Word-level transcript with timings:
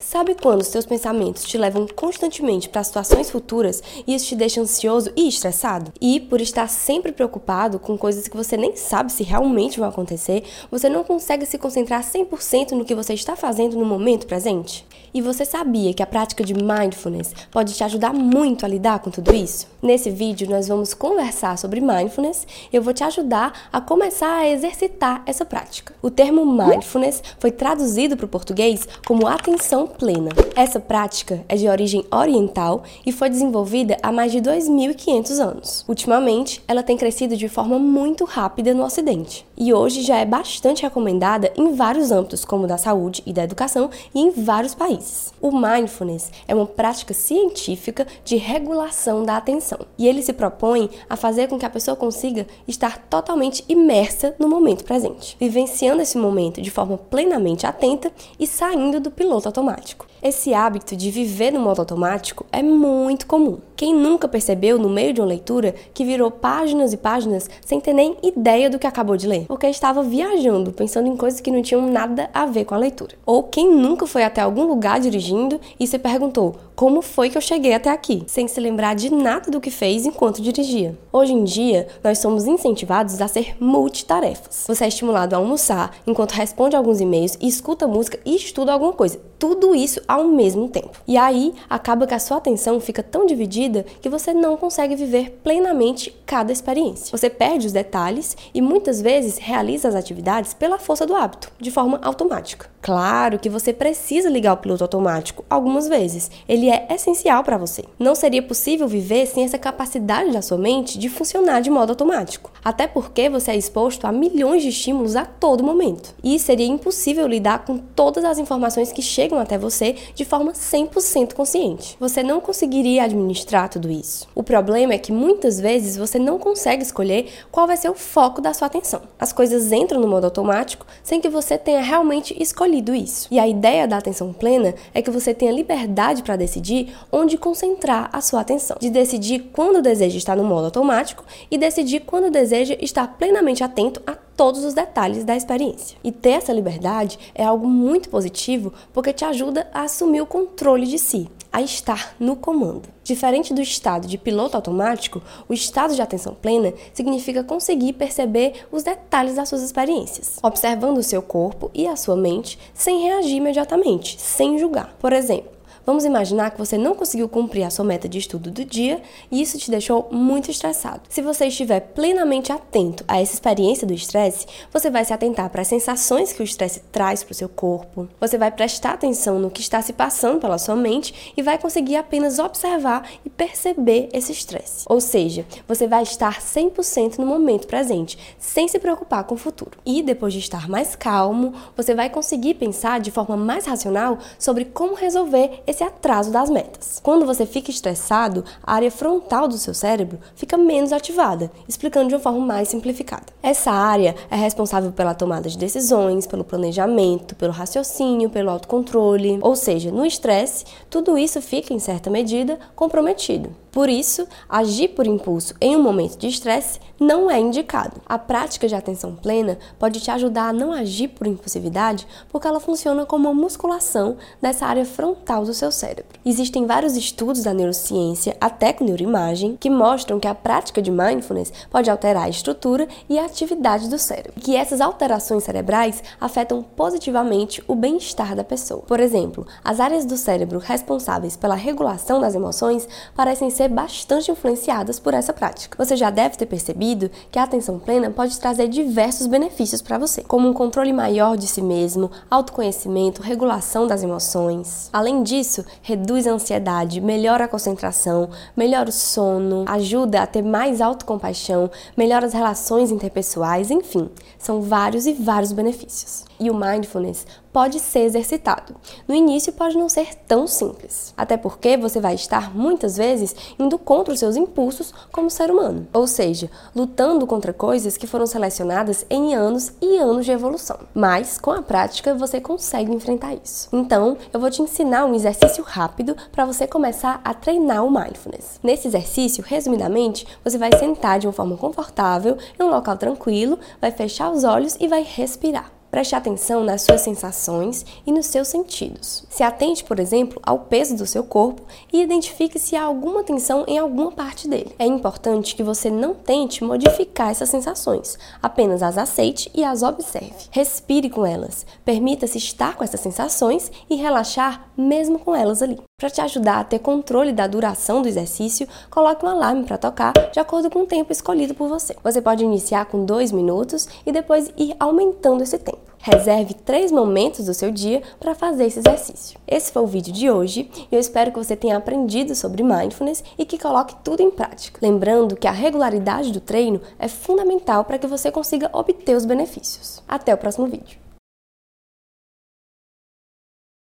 Sabe 0.00 0.36
quando 0.40 0.62
seus 0.62 0.86
pensamentos 0.86 1.42
te 1.42 1.58
levam 1.58 1.84
constantemente 1.88 2.68
para 2.68 2.84
situações 2.84 3.30
futuras 3.32 3.82
e 4.06 4.14
isso 4.14 4.26
te 4.26 4.36
deixa 4.36 4.60
ansioso 4.60 5.10
e 5.16 5.26
estressado? 5.26 5.92
E 6.00 6.20
por 6.20 6.40
estar 6.40 6.68
sempre 6.68 7.10
preocupado 7.10 7.80
com 7.80 7.98
coisas 7.98 8.28
que 8.28 8.36
você 8.36 8.56
nem 8.56 8.76
sabe 8.76 9.10
se 9.10 9.24
realmente 9.24 9.80
vão 9.80 9.88
acontecer, 9.88 10.44
você 10.70 10.88
não 10.88 11.02
consegue 11.02 11.44
se 11.44 11.58
concentrar 11.58 12.04
100% 12.04 12.70
no 12.70 12.84
que 12.84 12.94
você 12.94 13.12
está 13.12 13.34
fazendo 13.34 13.76
no 13.76 13.84
momento 13.84 14.28
presente? 14.28 14.86
E 15.12 15.20
você 15.20 15.44
sabia 15.44 15.92
que 15.92 16.02
a 16.02 16.06
prática 16.06 16.44
de 16.44 16.54
mindfulness 16.54 17.34
pode 17.50 17.74
te 17.74 17.82
ajudar 17.82 18.12
muito 18.12 18.64
a 18.64 18.68
lidar 18.68 19.00
com 19.00 19.10
tudo 19.10 19.34
isso? 19.34 19.66
Nesse 19.82 20.10
vídeo 20.10 20.48
nós 20.48 20.68
vamos 20.68 20.94
conversar 20.94 21.58
sobre 21.58 21.80
mindfulness 21.80 22.46
e 22.72 22.76
eu 22.76 22.82
vou 22.82 22.94
te 22.94 23.02
ajudar 23.02 23.68
a 23.72 23.80
começar 23.80 24.38
a 24.38 24.48
exercitar 24.48 25.22
essa 25.26 25.44
prática. 25.44 25.92
O 26.00 26.10
termo 26.10 26.46
mindfulness 26.46 27.22
foi 27.40 27.50
traduzido 27.50 28.16
para 28.16 28.26
o 28.26 28.28
português 28.28 28.86
como 29.04 29.26
atenção 29.26 29.87
plena. 29.88 30.30
Essa 30.54 30.78
prática 30.78 31.44
é 31.48 31.56
de 31.56 31.68
origem 31.68 32.04
oriental 32.10 32.82
e 33.04 33.12
foi 33.12 33.28
desenvolvida 33.28 33.96
há 34.02 34.12
mais 34.12 34.30
de 34.30 34.40
2.500 34.40 35.38
anos. 35.40 35.84
Ultimamente, 35.88 36.62
ela 36.68 36.82
tem 36.82 36.96
crescido 36.96 37.36
de 37.36 37.48
forma 37.48 37.78
muito 37.78 38.24
rápida 38.24 38.74
no 38.74 38.84
Ocidente 38.84 39.46
e 39.56 39.72
hoje 39.72 40.02
já 40.02 40.16
é 40.18 40.24
bastante 40.24 40.82
recomendada 40.82 41.52
em 41.56 41.74
vários 41.74 42.12
âmbitos, 42.12 42.44
como 42.44 42.66
da 42.66 42.78
saúde 42.78 43.22
e 43.26 43.32
da 43.32 43.42
educação, 43.42 43.90
e 44.14 44.20
em 44.20 44.30
vários 44.30 44.74
países. 44.74 45.32
O 45.40 45.50
mindfulness 45.50 46.30
é 46.46 46.54
uma 46.54 46.66
prática 46.66 47.12
científica 47.12 48.06
de 48.24 48.36
regulação 48.36 49.24
da 49.24 49.36
atenção 49.36 49.78
e 49.98 50.06
ele 50.06 50.22
se 50.22 50.32
propõe 50.32 50.90
a 51.08 51.16
fazer 51.16 51.48
com 51.48 51.58
que 51.58 51.66
a 51.66 51.70
pessoa 51.70 51.96
consiga 51.96 52.46
estar 52.66 52.98
totalmente 53.08 53.64
imersa 53.68 54.34
no 54.38 54.48
momento 54.48 54.84
presente, 54.84 55.36
vivenciando 55.40 56.02
esse 56.02 56.18
momento 56.18 56.60
de 56.60 56.70
forma 56.70 56.96
plenamente 56.96 57.66
atenta 57.66 58.12
e 58.38 58.46
saindo 58.46 59.00
do 59.00 59.10
piloto 59.10 59.48
automático. 59.48 59.77
Esse 60.22 60.52
hábito 60.54 60.96
de 60.96 61.10
viver 61.10 61.52
no 61.52 61.60
modo 61.60 61.80
automático 61.80 62.44
é 62.50 62.62
muito 62.62 63.26
comum. 63.26 63.58
Quem 63.78 63.94
nunca 63.94 64.26
percebeu 64.26 64.76
no 64.76 64.88
meio 64.88 65.12
de 65.12 65.20
uma 65.20 65.28
leitura 65.28 65.72
que 65.94 66.04
virou 66.04 66.32
páginas 66.32 66.92
e 66.92 66.96
páginas 66.96 67.48
sem 67.64 67.78
ter 67.78 67.92
nem 67.92 68.16
ideia 68.24 68.68
do 68.68 68.76
que 68.76 68.88
acabou 68.88 69.16
de 69.16 69.28
ler? 69.28 69.46
Porque 69.46 69.68
estava 69.68 70.02
viajando, 70.02 70.72
pensando 70.72 71.06
em 71.06 71.16
coisas 71.16 71.38
que 71.38 71.48
não 71.48 71.62
tinham 71.62 71.88
nada 71.88 72.28
a 72.34 72.44
ver 72.44 72.64
com 72.64 72.74
a 72.74 72.78
leitura. 72.78 73.14
Ou 73.24 73.44
quem 73.44 73.72
nunca 73.72 74.04
foi 74.04 74.24
até 74.24 74.40
algum 74.40 74.64
lugar 74.64 74.98
dirigindo 74.98 75.60
e 75.78 75.86
se 75.86 75.96
perguntou: 75.96 76.56
como 76.74 77.02
foi 77.02 77.28
que 77.30 77.36
eu 77.36 77.42
cheguei 77.42 77.72
até 77.72 77.90
aqui, 77.90 78.22
sem 78.26 78.46
se 78.46 78.60
lembrar 78.60 78.94
de 78.94 79.12
nada 79.12 79.50
do 79.50 79.60
que 79.60 79.68
fez 79.68 80.06
enquanto 80.06 80.40
dirigia. 80.40 80.96
Hoje 81.12 81.32
em 81.32 81.42
dia, 81.42 81.88
nós 82.04 82.18
somos 82.18 82.46
incentivados 82.46 83.20
a 83.20 83.26
ser 83.26 83.56
multitarefas. 83.60 84.64
Você 84.68 84.84
é 84.84 84.88
estimulado 84.88 85.34
a 85.34 85.38
almoçar 85.38 85.92
enquanto 86.06 86.32
responde 86.32 86.76
alguns 86.76 87.00
e-mails, 87.00 87.36
escuta 87.40 87.88
música 87.88 88.20
e 88.24 88.36
estuda 88.36 88.72
alguma 88.72 88.92
coisa. 88.92 89.20
Tudo 89.40 89.74
isso 89.74 90.00
ao 90.06 90.24
mesmo 90.24 90.68
tempo. 90.68 90.90
E 91.06 91.16
aí 91.16 91.52
acaba 91.68 92.06
que 92.06 92.14
a 92.14 92.18
sua 92.20 92.36
atenção 92.36 92.80
fica 92.80 93.02
tão 93.02 93.26
dividida 93.26 93.67
que 94.00 94.08
você 94.08 94.32
não 94.32 94.56
consegue 94.56 94.96
viver 94.96 95.40
plenamente 95.42 96.14
cada 96.26 96.52
experiência. 96.52 97.16
Você 97.16 97.30
perde 97.30 97.66
os 97.66 97.72
detalhes 97.72 98.36
e 98.52 98.60
muitas 98.60 99.00
vezes 99.00 99.38
realiza 99.38 99.88
as 99.88 99.94
atividades 99.94 100.54
pela 100.54 100.78
força 100.78 101.06
do 101.06 101.14
hábito, 101.14 101.50
de 101.60 101.70
forma 101.70 101.98
automática. 102.02 102.68
Claro 102.80 103.38
que 103.38 103.50
você 103.50 103.72
precisa 103.72 104.30
ligar 104.30 104.54
o 104.54 104.56
piloto 104.56 104.84
automático 104.84 105.44
algumas 105.50 105.88
vezes. 105.88 106.30
Ele 106.48 106.70
é 106.70 106.86
essencial 106.90 107.42
para 107.42 107.58
você. 107.58 107.84
Não 107.98 108.14
seria 108.14 108.42
possível 108.42 108.86
viver 108.86 109.26
sem 109.26 109.44
essa 109.44 109.58
capacidade 109.58 110.32
da 110.32 110.40
sua 110.40 110.56
mente 110.56 110.98
de 110.98 111.08
funcionar 111.08 111.60
de 111.60 111.70
modo 111.70 111.90
automático. 111.90 112.50
Até 112.64 112.86
porque 112.86 113.28
você 113.28 113.50
é 113.50 113.56
exposto 113.56 114.06
a 114.06 114.12
milhões 114.12 114.62
de 114.62 114.68
estímulos 114.68 115.16
a 115.16 115.24
todo 115.24 115.64
momento. 115.64 116.14
E 116.22 116.38
seria 116.38 116.66
impossível 116.66 117.26
lidar 117.26 117.64
com 117.64 117.78
todas 117.78 118.24
as 118.24 118.38
informações 118.38 118.92
que 118.92 119.02
chegam 119.02 119.38
até 119.38 119.58
você 119.58 119.96
de 120.14 120.24
forma 120.24 120.52
100% 120.52 121.34
consciente. 121.34 121.96
Você 121.98 122.22
não 122.22 122.40
conseguiria 122.40 123.04
administrar 123.04 123.57
tudo 123.66 123.90
isso. 123.90 124.28
O 124.34 124.42
problema 124.42 124.92
é 124.92 124.98
que 124.98 125.10
muitas 125.10 125.58
vezes 125.58 125.96
você 125.96 126.18
não 126.18 126.38
consegue 126.38 126.82
escolher 126.82 127.28
qual 127.50 127.66
vai 127.66 127.76
ser 127.76 127.88
o 127.90 127.94
foco 127.94 128.40
da 128.40 128.54
sua 128.54 128.66
atenção. 128.66 129.02
As 129.18 129.32
coisas 129.32 129.72
entram 129.72 130.00
no 130.00 130.06
modo 130.06 130.24
automático 130.24 130.86
sem 131.02 131.20
que 131.20 131.28
você 131.28 131.56
tenha 131.56 131.80
realmente 131.80 132.40
escolhido 132.40 132.94
isso. 132.94 133.26
E 133.30 133.38
a 133.38 133.48
ideia 133.48 133.88
da 133.88 133.96
atenção 133.96 134.32
plena 134.32 134.74
é 134.92 135.00
que 135.00 135.10
você 135.10 135.32
tenha 135.32 135.50
liberdade 135.50 136.22
para 136.22 136.36
decidir 136.36 136.94
onde 137.10 137.38
concentrar 137.38 138.10
a 138.12 138.20
sua 138.20 138.42
atenção, 138.42 138.76
de 138.78 138.90
decidir 138.90 139.50
quando 139.52 139.80
deseja 139.80 140.18
estar 140.18 140.36
no 140.36 140.44
modo 140.44 140.66
automático 140.66 141.24
e 141.50 141.56
decidir 141.56 142.00
quando 142.00 142.30
deseja 142.30 142.76
estar 142.80 143.16
plenamente 143.16 143.64
atento 143.64 144.02
a 144.06 144.14
todos 144.14 144.64
os 144.64 144.74
detalhes 144.74 145.24
da 145.24 145.36
experiência. 145.36 145.98
E 146.04 146.12
ter 146.12 146.30
essa 146.30 146.52
liberdade 146.52 147.18
é 147.34 147.44
algo 147.44 147.66
muito 147.66 148.08
positivo 148.08 148.72
porque 148.92 149.12
te 149.12 149.24
ajuda 149.24 149.66
a 149.72 149.82
assumir 149.82 150.20
o 150.20 150.26
controle 150.26 150.86
de 150.86 150.98
si, 150.98 151.28
a 151.58 151.62
estar 151.62 152.14
no 152.20 152.36
comando. 152.36 152.88
Diferente 153.02 153.52
do 153.52 153.60
estado 153.60 154.06
de 154.06 154.16
piloto 154.16 154.56
automático, 154.56 155.20
o 155.48 155.52
estado 155.52 155.92
de 155.92 156.00
atenção 156.00 156.32
plena 156.32 156.72
significa 156.94 157.42
conseguir 157.42 157.94
perceber 157.94 158.66
os 158.70 158.84
detalhes 158.84 159.34
das 159.34 159.48
suas 159.48 159.62
experiências, 159.62 160.38
observando 160.40 160.98
o 160.98 161.02
seu 161.02 161.20
corpo 161.20 161.68
e 161.74 161.88
a 161.88 161.96
sua 161.96 162.14
mente 162.14 162.56
sem 162.72 163.02
reagir 163.02 163.36
imediatamente, 163.36 164.20
sem 164.20 164.56
julgar. 164.56 164.94
Por 165.00 165.12
exemplo, 165.12 165.57
Vamos 165.88 166.04
imaginar 166.04 166.50
que 166.50 166.58
você 166.58 166.76
não 166.76 166.94
conseguiu 166.94 167.26
cumprir 167.30 167.62
a 167.62 167.70
sua 167.70 167.82
meta 167.82 168.06
de 168.06 168.18
estudo 168.18 168.50
do 168.50 168.62
dia 168.62 169.00
e 169.30 169.40
isso 169.40 169.56
te 169.56 169.70
deixou 169.70 170.06
muito 170.12 170.50
estressado. 170.50 171.00
Se 171.08 171.22
você 171.22 171.46
estiver 171.46 171.80
plenamente 171.80 172.52
atento 172.52 173.02
a 173.08 173.18
essa 173.18 173.32
experiência 173.32 173.86
do 173.86 173.94
estresse, 173.94 174.46
você 174.70 174.90
vai 174.90 175.02
se 175.02 175.14
atentar 175.14 175.48
para 175.48 175.62
as 175.62 175.68
sensações 175.68 176.30
que 176.30 176.42
o 176.42 176.44
estresse 176.44 176.80
traz 176.92 177.24
para 177.24 177.32
o 177.32 177.34
seu 177.34 177.48
corpo, 177.48 178.06
você 178.20 178.36
vai 178.36 178.50
prestar 178.50 178.90
atenção 178.90 179.38
no 179.38 179.50
que 179.50 179.62
está 179.62 179.80
se 179.80 179.94
passando 179.94 180.38
pela 180.38 180.58
sua 180.58 180.76
mente 180.76 181.32
e 181.34 181.40
vai 181.40 181.56
conseguir 181.56 181.96
apenas 181.96 182.38
observar 182.38 183.08
e 183.24 183.30
perceber 183.30 184.10
esse 184.12 184.30
estresse. 184.30 184.84
Ou 184.90 185.00
seja, 185.00 185.46
você 185.66 185.86
vai 185.86 186.02
estar 186.02 186.38
100% 186.38 187.16
no 187.16 187.24
momento 187.24 187.66
presente, 187.66 188.18
sem 188.38 188.68
se 188.68 188.78
preocupar 188.78 189.24
com 189.24 189.36
o 189.36 189.38
futuro. 189.38 189.78
E 189.86 190.02
depois 190.02 190.34
de 190.34 190.38
estar 190.38 190.68
mais 190.68 190.94
calmo, 190.94 191.54
você 191.74 191.94
vai 191.94 192.10
conseguir 192.10 192.56
pensar 192.56 193.00
de 193.00 193.10
forma 193.10 193.38
mais 193.38 193.64
racional 193.64 194.18
sobre 194.38 194.66
como 194.66 194.92
resolver 194.92 195.62
esse 195.66 195.77
esse 195.78 195.84
atraso 195.84 196.32
das 196.32 196.50
metas. 196.50 196.98
Quando 197.00 197.24
você 197.24 197.46
fica 197.46 197.70
estressado, 197.70 198.44
a 198.64 198.74
área 198.74 198.90
frontal 198.90 199.46
do 199.46 199.56
seu 199.56 199.72
cérebro 199.72 200.18
fica 200.34 200.56
menos 200.56 200.92
ativada, 200.92 201.52
explicando 201.68 202.08
de 202.08 202.14
uma 202.14 202.20
forma 202.20 202.44
mais 202.44 202.68
simplificada. 202.68 203.26
Essa 203.40 203.70
área 203.70 204.16
é 204.28 204.34
responsável 204.34 204.90
pela 204.90 205.14
tomada 205.14 205.48
de 205.48 205.56
decisões, 205.56 206.26
pelo 206.26 206.42
planejamento, 206.42 207.36
pelo 207.36 207.52
raciocínio, 207.52 208.28
pelo 208.28 208.50
autocontrole, 208.50 209.38
ou 209.40 209.54
seja, 209.54 209.92
no 209.92 210.04
estresse, 210.04 210.64
tudo 210.90 211.16
isso 211.16 211.40
fica 211.40 211.72
em 211.72 211.78
certa 211.78 212.10
medida 212.10 212.58
comprometido. 212.74 213.54
Por 213.70 213.88
isso, 213.88 214.26
agir 214.48 214.88
por 214.88 215.06
impulso 215.06 215.54
em 215.60 215.76
um 215.76 215.82
momento 215.82 216.16
de 216.18 216.26
estresse 216.26 216.80
não 216.98 217.30
é 217.30 217.38
indicado. 217.38 218.00
A 218.06 218.18
prática 218.18 218.66
de 218.66 218.74
atenção 218.74 219.14
plena 219.14 219.58
pode 219.78 220.00
te 220.00 220.10
ajudar 220.10 220.48
a 220.48 220.52
não 220.52 220.72
agir 220.72 221.08
por 221.08 221.28
impulsividade, 221.28 222.04
porque 222.28 222.48
ela 222.48 222.58
funciona 222.58 223.06
como 223.06 223.28
uma 223.28 223.40
musculação 223.40 224.16
dessa 224.42 224.66
área 224.66 224.84
frontal 224.84 225.44
do 225.44 225.54
seu 225.58 225.70
cérebro. 225.70 226.18
Existem 226.24 226.66
vários 226.66 226.96
estudos 226.96 227.42
da 227.42 227.52
neurociência, 227.52 228.36
até 228.40 228.72
com 228.72 228.84
neuroimagem, 228.84 229.56
que 229.58 229.68
mostram 229.68 230.20
que 230.20 230.28
a 230.28 230.34
prática 230.34 230.80
de 230.80 230.90
mindfulness 230.90 231.52
pode 231.70 231.90
alterar 231.90 232.24
a 232.24 232.28
estrutura 232.28 232.86
e 233.08 233.18
a 233.18 233.24
atividade 233.24 233.88
do 233.88 233.98
cérebro, 233.98 234.32
e 234.36 234.40
que 234.40 234.56
essas 234.56 234.80
alterações 234.80 235.44
cerebrais 235.44 236.02
afetam 236.20 236.62
positivamente 236.62 237.62
o 237.66 237.74
bem-estar 237.74 238.34
da 238.34 238.44
pessoa. 238.44 238.82
Por 238.82 239.00
exemplo, 239.00 239.46
as 239.64 239.80
áreas 239.80 240.04
do 240.04 240.16
cérebro 240.16 240.58
responsáveis 240.58 241.36
pela 241.36 241.54
regulação 241.54 242.20
das 242.20 242.34
emoções 242.34 242.88
parecem 243.14 243.50
ser 243.50 243.68
bastante 243.68 244.30
influenciadas 244.30 245.00
por 245.00 245.14
essa 245.14 245.32
prática. 245.32 245.76
Você 245.82 245.96
já 245.96 246.10
deve 246.10 246.36
ter 246.36 246.46
percebido 246.46 247.10
que 247.30 247.38
a 247.38 247.42
atenção 247.42 247.78
plena 247.78 248.10
pode 248.10 248.38
trazer 248.38 248.68
diversos 248.68 249.26
benefícios 249.26 249.82
para 249.82 249.98
você, 249.98 250.22
como 250.22 250.48
um 250.48 250.52
controle 250.52 250.92
maior 250.92 251.36
de 251.36 251.46
si 251.46 251.62
mesmo, 251.62 252.10
autoconhecimento, 252.30 253.22
regulação 253.22 253.86
das 253.86 254.02
emoções. 254.02 254.88
Além 254.92 255.22
disso, 255.22 255.47
reduz 255.82 256.26
a 256.26 256.32
ansiedade, 256.32 257.00
melhora 257.00 257.44
a 257.44 257.48
concentração, 257.48 258.28
melhora 258.56 258.88
o 258.88 258.92
sono, 258.92 259.64
ajuda 259.66 260.22
a 260.22 260.26
ter 260.26 260.42
mais 260.42 260.80
autocompaixão, 260.80 261.70
melhora 261.96 262.26
as 262.26 262.34
relações 262.34 262.90
interpessoais, 262.90 263.70
enfim, 263.70 264.10
são 264.38 264.60
vários 264.60 265.06
e 265.06 265.12
vários 265.12 265.52
benefícios. 265.52 266.27
E 266.40 266.50
o 266.50 266.54
mindfulness 266.54 267.26
pode 267.52 267.80
ser 267.80 268.00
exercitado. 268.00 268.76
No 269.06 269.14
início 269.14 269.52
pode 269.52 269.76
não 269.76 269.88
ser 269.88 270.14
tão 270.14 270.46
simples, 270.46 271.12
até 271.16 271.36
porque 271.36 271.76
você 271.76 271.98
vai 271.98 272.14
estar 272.14 272.54
muitas 272.54 272.96
vezes 272.96 273.34
indo 273.58 273.76
contra 273.78 274.14
os 274.14 274.20
seus 274.20 274.36
impulsos 274.36 274.94
como 275.10 275.28
ser 275.28 275.50
humano, 275.50 275.88
ou 275.92 276.06
seja, 276.06 276.50
lutando 276.74 277.26
contra 277.26 277.52
coisas 277.52 277.96
que 277.96 278.06
foram 278.06 278.26
selecionadas 278.26 279.04
em 279.10 279.34
anos 279.34 279.72
e 279.82 279.96
anos 279.96 280.24
de 280.24 280.30
evolução. 280.30 280.78
Mas 280.94 281.38
com 281.38 281.50
a 281.50 281.62
prática 281.62 282.14
você 282.14 282.40
consegue 282.40 282.94
enfrentar 282.94 283.34
isso. 283.34 283.68
Então, 283.72 284.16
eu 284.32 284.38
vou 284.38 284.50
te 284.50 284.62
ensinar 284.62 285.04
um 285.04 285.14
exercício 285.14 285.64
rápido 285.64 286.16
para 286.30 286.44
você 286.44 286.66
começar 286.66 287.20
a 287.24 287.34
treinar 287.34 287.84
o 287.84 287.90
mindfulness. 287.90 288.60
Nesse 288.62 288.86
exercício, 288.86 289.42
resumidamente, 289.44 290.26
você 290.44 290.58
vai 290.58 290.70
sentar 290.78 291.18
de 291.18 291.26
uma 291.26 291.32
forma 291.32 291.56
confortável 291.56 292.36
em 292.58 292.62
um 292.62 292.70
local 292.70 292.96
tranquilo, 292.96 293.58
vai 293.80 293.90
fechar 293.90 294.30
os 294.30 294.44
olhos 294.44 294.76
e 294.78 294.86
vai 294.86 295.02
respirar. 295.02 295.77
Preste 295.90 296.14
atenção 296.14 296.62
nas 296.62 296.82
suas 296.82 297.00
sensações 297.00 297.84
e 298.06 298.12
nos 298.12 298.26
seus 298.26 298.48
sentidos. 298.48 299.24
Se 299.30 299.42
atente, 299.42 299.84
por 299.84 299.98
exemplo, 299.98 300.40
ao 300.44 300.60
peso 300.60 300.96
do 300.96 301.06
seu 301.06 301.24
corpo 301.24 301.62
e 301.92 302.02
identifique 302.02 302.58
se 302.58 302.76
há 302.76 302.82
alguma 302.82 303.24
tensão 303.24 303.64
em 303.66 303.78
alguma 303.78 304.12
parte 304.12 304.46
dele. 304.46 304.74
É 304.78 304.84
importante 304.84 305.56
que 305.56 305.62
você 305.62 305.90
não 305.90 306.14
tente 306.14 306.62
modificar 306.62 307.30
essas 307.30 307.48
sensações, 307.48 308.18
apenas 308.42 308.82
as 308.82 308.98
aceite 308.98 309.50
e 309.54 309.64
as 309.64 309.82
observe. 309.82 310.48
Respire 310.50 311.08
com 311.08 311.24
elas, 311.24 311.64
permita-se 311.84 312.36
estar 312.36 312.76
com 312.76 312.84
essas 312.84 313.00
sensações 313.00 313.72
e 313.88 313.96
relaxar 313.96 314.70
mesmo 314.76 315.18
com 315.18 315.34
elas 315.34 315.62
ali. 315.62 315.87
Para 316.00 316.10
te 316.10 316.20
ajudar 316.20 316.60
a 316.60 316.64
ter 316.64 316.78
controle 316.78 317.32
da 317.32 317.48
duração 317.48 318.00
do 318.00 318.06
exercício, 318.06 318.68
coloque 318.88 319.26
um 319.26 319.28
alarme 319.28 319.64
para 319.64 319.76
tocar 319.76 320.12
de 320.12 320.38
acordo 320.38 320.70
com 320.70 320.82
o 320.82 320.86
tempo 320.86 321.10
escolhido 321.10 321.56
por 321.56 321.68
você. 321.68 321.96
Você 322.04 322.22
pode 322.22 322.44
iniciar 322.44 322.84
com 322.84 323.04
dois 323.04 323.32
minutos 323.32 323.88
e 324.06 324.12
depois 324.12 324.48
ir 324.56 324.76
aumentando 324.78 325.42
esse 325.42 325.58
tempo. 325.58 325.80
Reserve 325.98 326.54
três 326.54 326.92
momentos 326.92 327.46
do 327.46 327.52
seu 327.52 327.72
dia 327.72 328.00
para 328.20 328.32
fazer 328.32 328.66
esse 328.66 328.78
exercício. 328.78 329.40
Esse 329.44 329.72
foi 329.72 329.82
o 329.82 329.88
vídeo 329.88 330.12
de 330.12 330.30
hoje 330.30 330.70
e 330.88 330.94
eu 330.94 331.00
espero 331.00 331.32
que 331.32 331.38
você 331.38 331.56
tenha 331.56 331.76
aprendido 331.76 332.32
sobre 332.36 332.62
mindfulness 332.62 333.24
e 333.36 333.44
que 333.44 333.58
coloque 333.58 333.96
tudo 334.04 334.22
em 334.22 334.30
prática. 334.30 334.78
Lembrando 334.80 335.34
que 335.34 335.48
a 335.48 335.50
regularidade 335.50 336.30
do 336.30 336.38
treino 336.38 336.80
é 336.96 337.08
fundamental 337.08 337.84
para 337.84 337.98
que 337.98 338.06
você 338.06 338.30
consiga 338.30 338.70
obter 338.72 339.16
os 339.16 339.24
benefícios. 339.24 340.00
Até 340.06 340.32
o 340.32 340.38
próximo 340.38 340.68
vídeo. 340.68 341.07